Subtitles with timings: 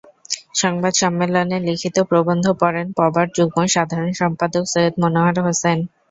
[0.55, 5.77] সংবাদ সম্মেলনে লিখিত প্রবন্ধ পড়েন পবার যুগ্ম সাধারণ সম্পাদক সৈয়দ মনোয়ার হোসেন।